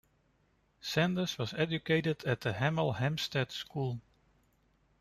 [0.79, 4.01] Sanders was educated at The Hemel Hempstead School.